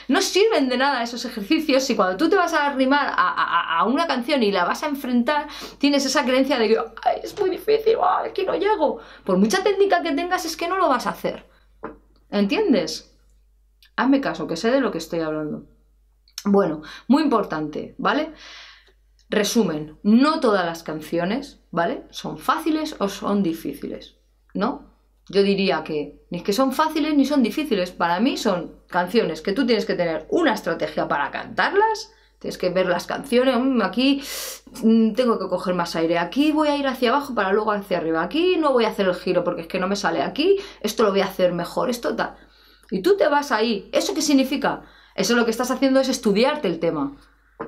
No 0.09 0.21
sirven 0.21 0.67
de 0.67 0.77
nada 0.77 1.03
esos 1.03 1.23
ejercicios 1.23 1.83
si 1.83 1.95
cuando 1.95 2.17
tú 2.17 2.29
te 2.29 2.35
vas 2.35 2.53
a 2.53 2.65
arrimar 2.65 3.13
a, 3.15 3.85
una 3.85 4.05
canción 4.05 4.43
y 4.43 4.51
la 4.51 4.65
vas 4.65 4.83
a 4.83 4.87
enfrentar, 4.87 5.47
tienes 5.77 6.05
esa 6.05 6.25
creencia 6.25 6.57
de 6.59 6.67
que 6.67 6.77
es 7.23 7.39
muy 7.39 7.51
difícil, 7.51 7.97
aquí 8.25 8.43
no 8.45 8.55
llego. 8.55 8.99
Por 9.23 9.37
mucha 9.37 9.63
técnica 9.63 10.01
que 10.01 10.11
tengas 10.11 10.43
es 10.43 10.57
que 10.57 10.67
no 10.67 10.77
lo 10.77 10.89
vas 10.89 11.07
a 11.07 11.11
hacer. 11.11 11.45
¿Entiendes? 12.29 13.15
Hazme 13.95 14.19
caso, 14.19 14.47
que 14.47 14.57
sé 14.57 14.71
de 14.71 14.81
lo 14.81 14.91
que 14.91 14.97
estoy 14.97 15.19
hablando. 15.19 15.65
Bueno, 16.45 16.81
muy 17.07 17.23
importante, 17.23 17.95
¿vale? 17.97 18.33
Resumen, 19.29 19.97
no 20.03 20.39
todas 20.39 20.65
las 20.65 20.83
canciones, 20.83 21.59
¿vale? 21.71 22.03
Son 22.11 22.37
fáciles 22.37 22.95
o 22.99 23.09
son 23.09 23.41
difíciles, 23.41 24.15
¿no? 24.53 24.93
Yo 25.29 25.41
diría 25.41 25.83
que 25.83 26.25
ni 26.29 26.41
que 26.41 26.53
son 26.53 26.73
fáciles 26.73 27.15
ni 27.15 27.25
son 27.25 27.43
difíciles. 27.43 27.91
Para 27.91 28.19
mí 28.19 28.37
son 28.37 28.75
canciones 28.87 29.41
que 29.41 29.53
tú 29.53 29.65
tienes 29.65 29.85
que 29.85 29.95
tener 29.95 30.27
una 30.29 30.53
estrategia 30.53 31.07
para 31.07 31.31
cantarlas. 31.31 32.11
Tienes 32.39 32.57
que 32.57 32.69
ver 32.69 32.87
las 32.87 33.07
canciones. 33.07 33.57
Mm, 33.57 33.81
aquí 33.81 34.21
mm, 34.83 35.13
tengo 35.13 35.39
que 35.39 35.47
coger 35.47 35.75
más 35.75 35.95
aire. 35.95 36.17
Aquí 36.17 36.51
voy 36.51 36.67
a 36.67 36.75
ir 36.75 36.87
hacia 36.87 37.09
abajo 37.09 37.33
para 37.33 37.53
luego 37.53 37.71
hacia 37.71 37.97
arriba. 37.97 38.21
Aquí 38.21 38.57
no 38.57 38.73
voy 38.73 38.83
a 38.83 38.89
hacer 38.89 39.07
el 39.07 39.15
giro 39.15 39.45
porque 39.45 39.61
es 39.61 39.67
que 39.67 39.79
no 39.79 39.87
me 39.87 39.95
sale. 39.95 40.21
Aquí 40.21 40.57
esto 40.81 41.03
lo 41.03 41.11
voy 41.11 41.21
a 41.21 41.25
hacer 41.25 41.53
mejor. 41.53 41.89
Esto 41.89 42.15
tal. 42.15 42.35
Y 42.91 43.01
tú 43.01 43.15
te 43.15 43.27
vas 43.29 43.53
ahí. 43.53 43.89
¿Eso 43.93 44.13
qué 44.13 44.21
significa? 44.21 44.81
Eso 45.15 45.35
lo 45.35 45.45
que 45.45 45.51
estás 45.51 45.71
haciendo 45.71 46.01
es 46.01 46.09
estudiarte 46.09 46.67
el 46.67 46.79
tema 46.79 47.15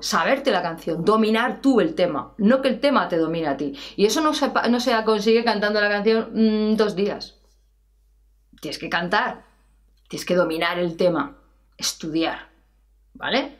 saberte 0.01 0.51
la 0.51 0.61
canción, 0.61 1.03
dominar 1.03 1.61
tú 1.61 1.79
el 1.81 1.95
tema, 1.95 2.33
no 2.37 2.61
que 2.61 2.69
el 2.69 2.79
tema 2.79 3.07
te 3.07 3.17
domine 3.17 3.47
a 3.47 3.57
ti. 3.57 3.77
Y 3.95 4.05
eso 4.05 4.21
no 4.21 4.33
se, 4.33 4.51
no 4.69 4.79
se 4.79 4.91
consigue 5.03 5.43
cantando 5.43 5.81
la 5.81 5.89
canción 5.89 6.29
mm, 6.33 6.75
dos 6.75 6.95
días. 6.95 7.39
Tienes 8.61 8.79
que 8.79 8.89
cantar, 8.89 9.45
tienes 10.07 10.25
que 10.25 10.35
dominar 10.35 10.79
el 10.79 10.97
tema, 10.97 11.37
estudiar, 11.77 12.49
¿vale? 13.13 13.59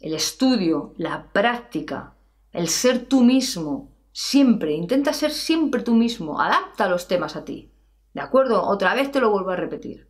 El 0.00 0.14
estudio, 0.14 0.94
la 0.96 1.32
práctica, 1.32 2.14
el 2.52 2.68
ser 2.68 3.06
tú 3.06 3.22
mismo, 3.22 3.92
siempre, 4.12 4.72
intenta 4.72 5.12
ser 5.12 5.30
siempre 5.30 5.82
tú 5.82 5.94
mismo, 5.94 6.40
adapta 6.40 6.88
los 6.88 7.08
temas 7.08 7.36
a 7.36 7.44
ti. 7.44 7.72
¿De 8.12 8.20
acuerdo? 8.20 8.62
Otra 8.62 8.94
vez 8.94 9.10
te 9.10 9.20
lo 9.20 9.30
vuelvo 9.30 9.50
a 9.50 9.56
repetir. 9.56 10.08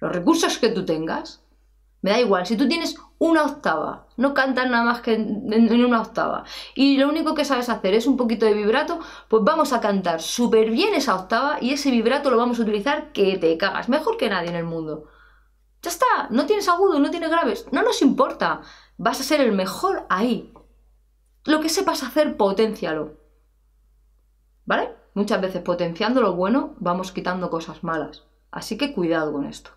Los 0.00 0.12
recursos 0.12 0.58
que 0.58 0.70
tú 0.70 0.84
tengas, 0.84 1.45
me 2.02 2.10
da 2.10 2.20
igual, 2.20 2.46
si 2.46 2.56
tú 2.56 2.68
tienes 2.68 2.96
una 3.18 3.44
octava, 3.44 4.06
no 4.16 4.34
cantas 4.34 4.68
nada 4.68 4.84
más 4.84 5.00
que 5.00 5.14
en, 5.14 5.84
una 5.84 6.02
octava, 6.02 6.44
y 6.74 6.98
lo 6.98 7.08
único 7.08 7.34
que 7.34 7.44
sabes 7.44 7.68
hacer 7.68 7.94
es 7.94 8.06
un 8.06 8.16
poquito 8.16 8.46
de 8.46 8.54
vibrato, 8.54 9.00
pues 9.28 9.42
vamos 9.44 9.72
a 9.72 9.80
cantar 9.80 10.20
súper 10.20 10.70
bien 10.70 10.94
esa 10.94 11.14
octava 11.14 11.58
y 11.60 11.72
ese 11.72 11.90
vibrato 11.90 12.30
lo 12.30 12.36
vamos 12.36 12.58
a 12.58 12.62
utilizar 12.62 13.12
que 13.12 13.38
te 13.38 13.56
cagas, 13.56 13.88
mejor 13.88 14.16
que 14.16 14.28
nadie 14.28 14.50
en 14.50 14.56
el 14.56 14.64
mundo. 14.64 15.04
Ya 15.82 15.90
está, 15.90 16.28
no 16.30 16.46
tienes 16.46 16.68
agudo, 16.68 16.98
no 16.98 17.10
tienes 17.10 17.30
graves, 17.30 17.66
no 17.70 17.82
nos 17.82 18.02
importa. 18.02 18.62
Vas 18.98 19.20
a 19.20 19.24
ser 19.24 19.40
el 19.40 19.52
mejor 19.52 20.06
ahí. 20.08 20.52
Lo 21.44 21.60
que 21.60 21.68
sepas 21.68 22.02
hacer, 22.02 22.36
potencialo. 22.36 23.14
¿Vale? 24.64 24.96
Muchas 25.14 25.40
veces 25.40 25.62
potenciando 25.62 26.20
lo 26.20 26.34
bueno 26.34 26.74
vamos 26.78 27.12
quitando 27.12 27.50
cosas 27.50 27.84
malas. 27.84 28.24
Así 28.50 28.76
que 28.76 28.92
cuidado 28.92 29.32
con 29.32 29.46
esto. 29.46 29.75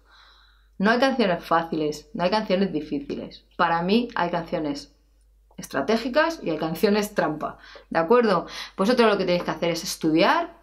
No 0.80 0.92
hay 0.92 1.00
canciones 1.00 1.44
fáciles, 1.44 2.10
no 2.14 2.24
hay 2.24 2.30
canciones 2.30 2.72
difíciles. 2.72 3.46
Para 3.58 3.82
mí 3.82 4.08
hay 4.16 4.30
canciones 4.30 4.96
estratégicas 5.58 6.40
y 6.42 6.52
hay 6.52 6.58
canciones 6.58 7.14
trampa. 7.14 7.58
¿De 7.90 8.00
acuerdo? 8.00 8.48
Vosotros 8.78 9.12
lo 9.12 9.18
que 9.18 9.26
tenéis 9.26 9.44
que 9.44 9.52
hacer 9.52 9.72
es 9.72 9.84
estudiar, 9.84 10.54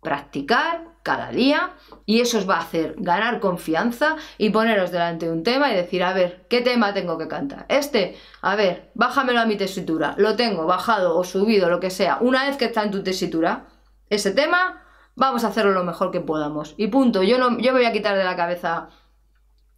practicar 0.00 0.84
cada 1.02 1.32
día 1.32 1.72
y 2.06 2.20
eso 2.20 2.38
os 2.38 2.48
va 2.48 2.58
a 2.58 2.60
hacer 2.60 2.94
ganar 2.98 3.40
confianza 3.40 4.14
y 4.36 4.50
poneros 4.50 4.92
delante 4.92 5.26
de 5.26 5.32
un 5.32 5.42
tema 5.42 5.72
y 5.72 5.74
decir, 5.74 6.04
a 6.04 6.12
ver, 6.12 6.46
¿qué 6.48 6.60
tema 6.60 6.94
tengo 6.94 7.18
que 7.18 7.26
cantar? 7.26 7.66
Este, 7.68 8.16
a 8.42 8.54
ver, 8.54 8.92
bájamelo 8.94 9.40
a 9.40 9.46
mi 9.46 9.56
tesitura, 9.56 10.14
lo 10.18 10.36
tengo 10.36 10.66
bajado 10.66 11.18
o 11.18 11.24
subido, 11.24 11.68
lo 11.68 11.80
que 11.80 11.90
sea. 11.90 12.18
Una 12.20 12.46
vez 12.46 12.56
que 12.56 12.66
está 12.66 12.84
en 12.84 12.92
tu 12.92 13.02
tesitura, 13.02 13.66
ese 14.08 14.30
tema, 14.30 14.84
vamos 15.16 15.42
a 15.42 15.48
hacerlo 15.48 15.72
lo 15.72 15.82
mejor 15.82 16.12
que 16.12 16.20
podamos. 16.20 16.74
Y 16.76 16.86
punto, 16.86 17.24
yo, 17.24 17.38
no, 17.38 17.58
yo 17.58 17.72
me 17.72 17.80
voy 17.80 17.86
a 17.86 17.92
quitar 17.92 18.16
de 18.16 18.24
la 18.24 18.36
cabeza 18.36 18.90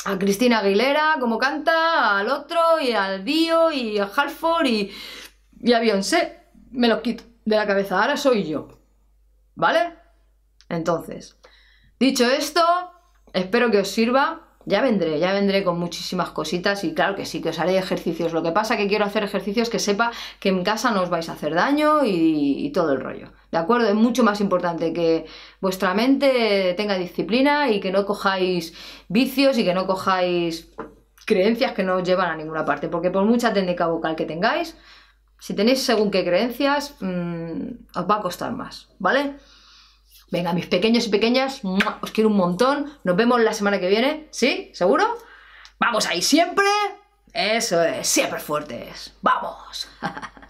a 0.05 0.19
Cristina 0.19 0.61
Aguilera, 0.61 1.17
como 1.21 1.39
canta, 1.39 2.19
al 2.19 2.29
otro, 2.29 2.81
y 2.81 2.93
al 2.93 3.25
Dio, 3.25 3.71
y 3.71 3.99
a 3.99 4.05
Halford, 4.05 4.67
y, 4.67 4.93
y 5.61 5.73
a 5.73 5.81
Beyoncé. 5.81 6.41
Me 6.71 6.89
los 6.89 7.01
quito 7.01 7.25
de 7.45 7.57
la 7.57 7.67
cabeza. 7.67 8.01
Ahora 8.01 8.17
soy 8.17 8.49
yo. 8.49 8.69
¿Vale? 9.55 9.95
Entonces, 10.69 11.37
dicho 11.99 12.25
esto, 12.25 12.63
espero 13.33 13.71
que 13.71 13.81
os 13.81 13.89
sirva. 13.89 14.50
Ya 14.67 14.83
vendré, 14.83 15.19
ya 15.19 15.33
vendré 15.33 15.65
con 15.65 15.79
muchísimas 15.79 16.31
cositas 16.31 16.85
y 16.85 16.93
claro 16.93 17.17
que 17.17 17.25
sí, 17.25 17.41
que 17.41 17.49
os 17.49 17.59
haré 17.59 17.79
ejercicios. 17.79 18.35
Lo 18.35 18.43
que 18.43 18.53
pasa 18.53 18.77
que 18.77 18.89
quiero 18.89 19.07
hacer 19.07 19.25
ejercicios 19.25 19.71
que 19.71 19.79
sepa 19.79 20.13
que 20.39 20.51
en 20.51 20.63
casa 20.65 20.91
no 20.91 21.01
os 21.03 21.09
vais 21.09 21.29
a 21.31 21.33
hacer 21.33 21.55
daño 21.55 22.05
y, 22.05 22.71
todo 22.75 22.93
el 22.93 23.01
rollo. 23.01 23.33
¿De 23.51 23.59
acuerdo? 23.59 23.89
Es 23.89 23.95
mucho 23.95 24.23
más 24.23 24.41
importante 24.41 24.93
que 24.93 25.25
vuestra 25.61 25.95
mente 25.95 26.75
tenga 26.77 26.99
disciplina 26.99 27.71
y 27.71 27.81
que 27.81 27.91
no 27.91 28.05
cojáis 28.05 28.75
vicios 29.09 29.57
y 29.59 29.65
que 29.65 29.75
no 29.75 29.87
cojáis 29.87 30.71
creencias 31.25 31.73
que 31.73 31.83
no 31.83 31.97
os 31.97 32.05
llevan 32.05 32.31
a 32.31 32.37
ninguna 32.37 32.67
parte. 32.67 32.89
Porque 32.89 33.11
por 33.11 33.25
mucha 33.25 33.55
técnica 33.55 33.87
vocal 33.87 34.15
que 34.15 34.27
tengáis, 34.27 34.77
si 35.39 35.55
tenéis 35.55 35.83
según 35.83 36.11
qué 36.11 36.23
creencias, 36.23 36.97
mmm, 37.01 37.89
os 37.95 38.11
va 38.11 38.17
a 38.17 38.21
costar 38.21 38.53
más, 38.53 38.91
¿vale? 38.99 39.37
Venga, 40.31 40.53
mis 40.53 40.67
pequeños 40.67 41.07
y 41.07 41.11
pequeñas, 41.11 41.63
os 42.01 42.11
quiero 42.13 42.31
un 42.31 42.37
montón. 42.37 42.93
Nos 43.03 43.17
vemos 43.17 43.41
la 43.41 43.53
semana 43.53 43.81
que 43.81 43.89
viene, 43.89 44.29
¿sí? 44.31 44.71
¿Seguro? 44.75 45.05
Vamos 45.79 46.07
ahí 46.07 46.23
siempre. 46.23 46.67
Eso 47.33 47.83
es, 47.83 48.07
siempre 48.07 48.41
fuertes. 48.41 49.13
Vamos. 49.23 49.89